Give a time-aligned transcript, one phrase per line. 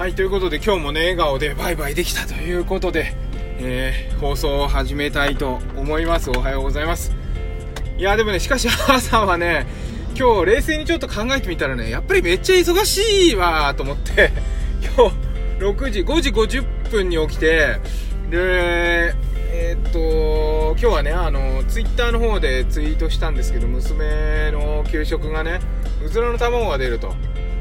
[0.00, 3.12] はい、ということで今日もね、笑顔でバイバイできたということで、
[3.58, 6.30] えー、放送を始めたいと思います。
[6.30, 7.14] おはようございます。
[7.98, 9.66] いや、でもね、しかし朝はね、
[10.18, 14.30] 今日冷静にちょっと考えてみたらね、やっぱりめっちゃ忙しいわと思って、
[14.96, 15.16] 今日
[15.66, 17.78] 6時、5時50分に起きて、
[18.30, 19.14] で、
[19.52, 25.60] えー、っと、今日はね、あの、ツイッターの方でツイートしたんですけど、娘の給食がね、
[26.02, 27.14] うずらの卵が出ると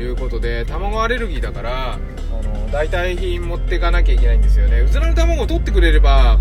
[0.00, 1.98] いうことで、卵アレルギーだからあ
[2.42, 4.80] の、代替品持っていかなきゃいけないんですよね。
[4.80, 6.38] うずらの卵を取ってくれれば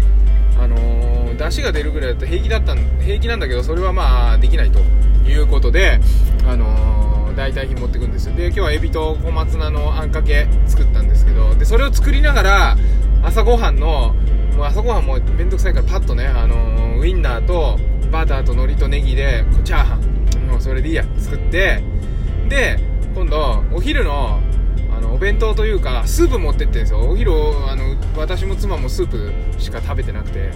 [0.59, 4.79] あの、出汁が出るぐらいだと平気だった平気なんだけどそれはまあできないと
[5.27, 5.99] いうことで
[6.47, 8.35] あの、代替品持ってくんですよ。
[8.35, 12.77] で今日はエビと小松菜のあんかけ作ったんですけどでそれを作りながら
[13.23, 14.13] 朝ごはんの
[14.55, 17.79] もう朝ごはんもめんどくさいからパッとね、あの、ウインナーと
[18.11, 21.81] バターと海苔とネギでチャーハンもうそれでいいや作って
[22.49, 22.77] で
[23.13, 24.39] 今度お昼の
[24.95, 26.99] あのお弁当というかスープ持ってってんですよ。
[26.99, 27.31] お昼
[27.67, 30.51] あの私も妻もスープしか食べてなくて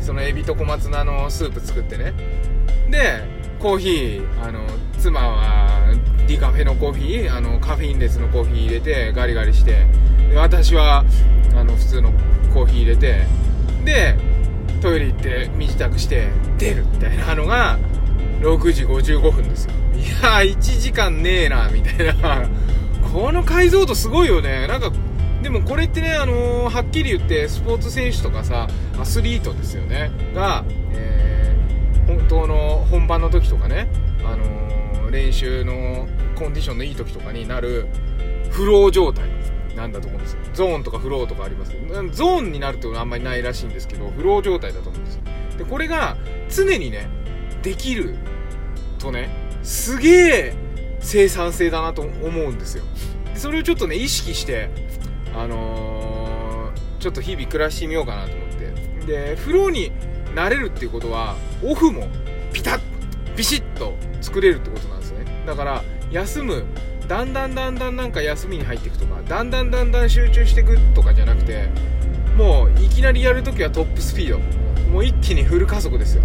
[0.00, 2.12] そのエビと小松菜のスープ作ってね。
[2.90, 3.22] で
[3.58, 4.66] コーヒーあの
[4.98, 5.94] 妻は
[6.26, 9.86] ディカフェのコーヒーあのカフェインレスのコーヒー入れてガリガリして。
[10.32, 11.04] で私は
[11.54, 12.12] あの普通の
[12.54, 13.26] コーヒー入れて
[13.84, 14.16] で
[14.80, 17.78] トイレ行って身支度して出るみたいなのが
[18.40, 19.81] 6時55分ですよ。
[19.94, 22.48] いや1時間ねえなみたいな。
[23.12, 24.66] この解像度すごいよね。
[24.66, 24.92] なんか
[25.42, 30.10] でもこれってね、あのー、はっきり言ってスポーツ選手とかさアスリートですよね。
[30.34, 33.88] が、えー、本当の本番の時とかね、
[34.24, 37.88] あのー、練習のコンディションのいい時とかになる
[38.50, 39.28] フロー状態
[39.76, 40.38] なんだと思うんですよ。
[40.54, 41.72] ゾーンとかフローとかあります。
[42.12, 45.20] ゾーンになるってことはあんまりないらしいんですけどフロー状態だと思うんです
[45.58, 46.16] でこれが
[46.48, 47.08] 常にね
[47.62, 48.16] できる
[48.98, 49.28] とね
[49.62, 50.54] すげえ
[51.00, 52.84] 生産性だなと思うんですよ。
[53.32, 54.70] でそれをちょっとね意識して
[55.34, 58.52] あのー、ちょっと日々暮らしてみようかなと思って。
[59.06, 59.90] でフローに
[60.34, 62.08] なれるっていうことはオフも
[62.52, 62.80] ピタッ
[63.36, 65.24] ビシッと作れるってことなんですね。
[65.44, 66.64] だから休む
[67.08, 71.68] だんだんだんだんなんか休みに入っていくとかだんだんだんだん集中していくとかじゃなくて
[72.36, 74.38] もういきなりやるときはトップスピード。
[74.90, 76.22] もう一気にフル加速ですよ。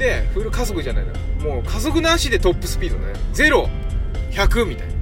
[0.00, 1.12] でフル加速じゃないの
[1.44, 3.12] もう加速なしでトップスピードね。
[3.34, 4.94] 0100みたいな。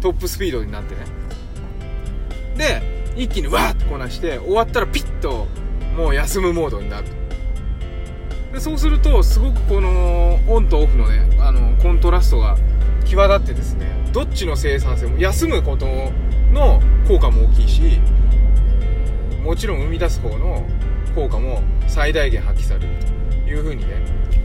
[0.00, 1.02] トップスピードになってね。
[2.56, 2.82] で
[3.14, 5.46] 一気にわーってこなして終わったらピッと
[5.94, 7.08] もう休むモードになる
[8.52, 12.56] でそうするとすごくこのオンとオフのねあのコントラストが
[13.04, 15.86] 際立ってですねどっちの生産性も休むこと
[16.52, 18.00] の効果も大きいし
[19.42, 20.66] もちろん生み出す方の
[21.14, 23.16] 効果も最大限発揮されると。
[23.46, 24.02] いうふうにね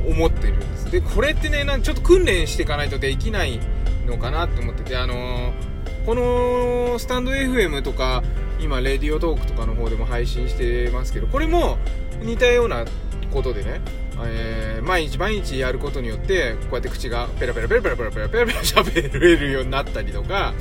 [0.07, 0.91] 思ってるんです。
[0.91, 3.59] でこれってねなんちょっと訓練していかないとできない
[4.05, 8.23] のかなって思っててあのー、このスタンド FM とか
[8.59, 11.77] 今レディオトークとかの方でも配信してますけどこれも
[12.21, 12.85] 似たような
[13.31, 13.81] ことでね
[14.23, 20.53] えー、毎日毎日やることによってこうやって口がペラペラペラペラペラペラペラペラ喋れるようになったりとか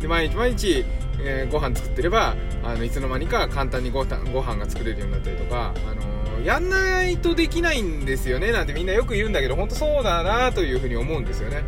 [0.00, 0.84] で毎日毎日、
[1.20, 11.62] えー、ご飯作ってればあのいつの間にか簡単にごご飯が作れるようになったりとか、あのやんないとできないんですよねなんてみんなよく言うんだけど本当そうだなというふうに思うんですよね。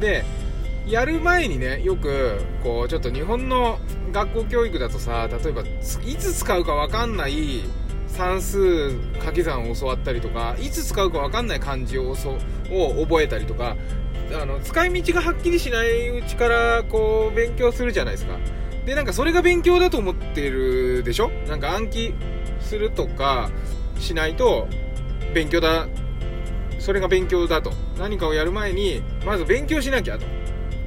[0.00, 0.24] で
[0.86, 3.78] やる前にねよくこうちょっと日本の
[4.10, 5.66] 学校教育だとさ例えばい
[6.16, 7.62] つ使うか分かんない
[8.06, 12.14] 算数掛け算を教わったりとかいつ使うか分かんない漢字をを
[13.02, 13.76] 覚えたりとか
[14.32, 18.38] あの使い道がはっきりしないうちからこう勉強するじゃないですか。
[18.86, 21.30] でなんかそれが勉強だと思ってるでしょ？
[21.46, 22.14] なんか暗記
[22.60, 23.50] するとか
[23.98, 24.68] しないと
[25.34, 25.86] 勉強だ
[26.78, 27.72] それが勉強だと。
[27.98, 30.24] 何かをやる前にまず勉強しなきゃと。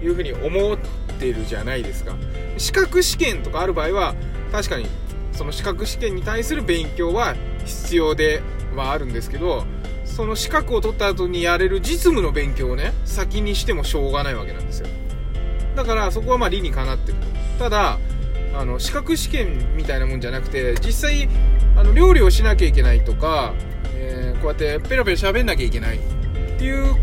[0.04, 0.78] いうふうに思っ
[1.20, 2.16] てるじゃないですか。
[2.58, 4.16] 資格試験とかある場合は
[4.52, 4.88] 確かに
[5.32, 7.36] その資格試験に対する勉強は
[7.66, 8.42] 必要で
[8.76, 9.66] はあるんですけど
[10.04, 14.88] その資格を取った後にやれる実務の勉強をね先にしてもしょうがないわけなんですよ。
[15.76, 17.18] だからそこはまあ理にかなってる
[17.58, 17.98] ただ
[18.54, 21.30] あの資格試験みたいなもんじゃなくて実際
[21.76, 23.54] あの料理をしなきゃいけないとか、
[23.96, 26.00] えー、こうやってペラペラ喋んなきゃいけないっ
[26.58, 26.96] ていう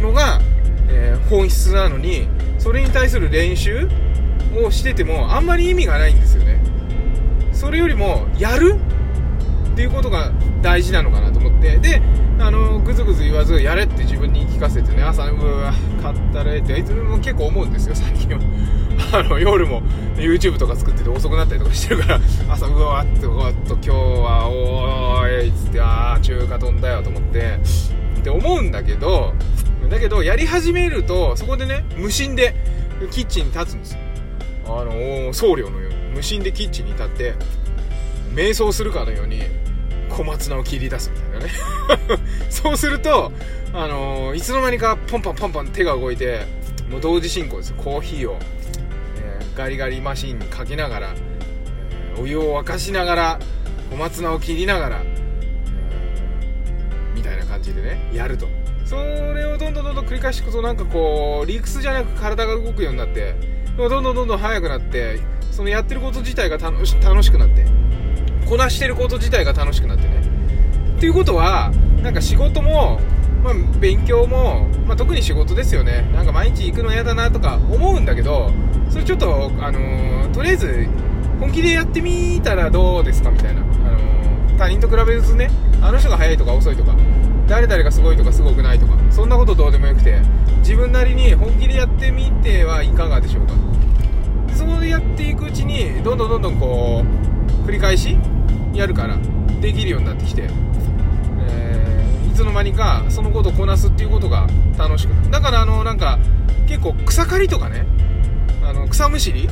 [0.00, 0.40] のが、
[0.88, 3.88] えー、本質なのにそれに対する練習
[4.62, 6.60] をしててもあんまり意味がないんですよね。
[7.52, 8.78] それよりもやる
[9.72, 10.32] っていうことが
[10.62, 11.78] 大事なのかなと思って。
[11.78, 12.02] で
[12.38, 15.72] あのぐずぐず言わずやれって自分に言い聞かせてね朝うわ
[16.02, 18.40] かったれっていつも結構思うんですよ最近は。
[19.12, 19.82] あの夜も
[20.16, 22.20] YouTube とか作ってて遅くなったりとかしてるから
[22.50, 27.58] 朝うわっとうわっと今日はおーいっつってああ中華飛んだよと思って。
[28.18, 29.34] って思うんだけど
[29.88, 32.56] だけどやり始めるとそこでね無心で
[33.12, 33.92] キッチンに立つんです。
[33.92, 34.00] よ
[34.66, 35.96] あの僧侶のように。
[36.16, 37.34] 無心でキッチンに立って
[38.34, 39.42] 瞑想するかのように
[40.08, 41.52] 小松菜を切り出すみたいなね。
[42.50, 43.32] そうすると、
[43.74, 46.40] あのいつの間にかポンポンポンポン手が動いて
[46.90, 47.74] もう同時進行です。
[47.74, 48.38] コーヒーを、
[49.56, 51.14] ガリガリマシンにかけながら、
[52.20, 53.38] お湯を沸かしながら
[53.90, 55.02] 小松菜を切りながら、
[57.14, 58.46] みたいな感じでねやると。
[58.84, 63.34] それをどんどんどんどん繰り返していくとなんかこう理屈じゃなく体が動くようになって
[63.76, 65.18] どんどんどんどん速くなって
[65.50, 67.66] そのやってること自体が楽し楽しくなって
[68.48, 70.22] こなしてること自体が楽しくなってね。
[70.96, 73.00] っていうことはなんか仕事も、
[73.42, 76.08] まあ、勉強も、まあ、特に仕事ですよね。
[76.14, 78.52] なんか毎日行くの嫌だなとか思うんだけど
[78.90, 80.88] それちょっと、あのー、とりあえず
[81.40, 85.50] 本気でやってみたらどうですかみたいな、あのー、他人と比べるとね
[85.82, 86.96] あの人が早いとか遅いとか
[87.46, 90.20] 誰々がすごいとかすごくないとかそんなことどうでもよくて
[90.58, 93.52] 自分なりに本気でやってみてはいかがでしょうか。
[94.48, 97.04] でそうやっていくうちにどんどんどんどんこ
[97.62, 98.16] う繰り返し
[98.72, 99.16] やるから
[99.60, 100.48] できるようになってきて、
[101.48, 105.30] えー、いつの間にかそのことをこなすっていうことが楽しくなる。
[105.30, 106.18] だからあのなんか
[106.66, 107.86] 結構草刈りとかね
[108.66, 109.48] あの草むしり？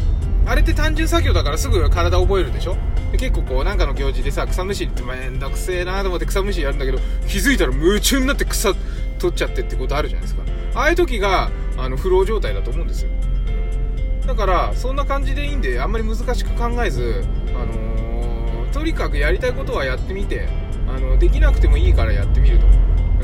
[0.47, 2.77] あれって単純作業だからすぐ体覚えるでしょ？
[3.13, 8.75] で結構こうなんかの行事でさ草むしりってめんどくせえなと思って草むしりやるんだけど気づいたら夢中になって草
[9.19, 10.43] 取っちゃってってことあるじゃないですか。
[10.75, 13.11] ああいう時があのフロー状態だと思うんですよ。
[14.27, 17.25] だからそんな感じでいいんであんまり難しく考えず、
[17.55, 20.49] あのー、とにかくやりたいことはやってみて
[20.89, 22.67] あのできなくてもいいからやってみると。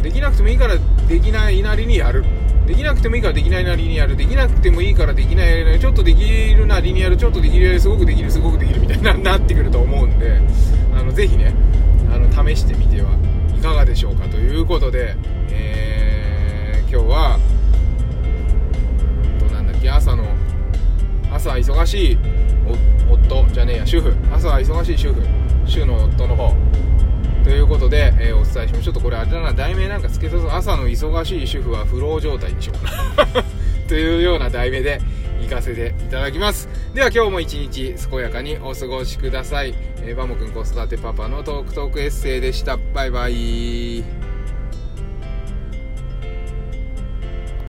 [0.03, 0.77] できなくてもいいから
[1.09, 2.25] できないなりにやる。
[2.67, 10.41] できなくてもいいからできないなりにやるできなくてもいいからできないなちょっとできるなりにやるちょっとできるすごくできるすごくできるみたいな なってくると思うんで
[10.95, 11.55] あのぜひね
[12.13, 13.11] あの試してみては
[13.57, 15.17] いかがでしょうかということで、
[15.51, 17.39] えー、今日は
[19.41, 20.25] どうなんだっけ朝の
[21.33, 22.19] 朝忙しい
[23.09, 24.15] 夫じゃねえや主婦。
[24.33, 25.23] 朝忙しい主婦。
[25.65, 26.55] 主の夫の方。
[27.45, 33.17] ということで、えー、お伝えしますちょっとこれあれだな題名なんかつけさず朝の忙しい主婦はフロー状態にしよう。
[33.17, 33.45] か な
[33.89, 35.01] というような題名で
[35.41, 36.69] 行かせていただきます。
[36.95, 42.79] では今日も一日健やかにお過ごしください、えー、バモくん子育てパパのトークトークエッセイでした。
[42.95, 44.20] バイバイ。